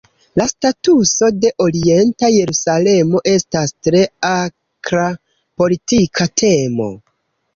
La 0.39 0.45
statuso 0.51 1.27
de 1.41 1.49
Orienta 1.65 2.29
Jerusalemo 2.35 3.21
estas 3.33 3.73
tre 3.87 4.01
akra 4.31 5.05
politika 5.63 6.27
temo. 6.43 6.89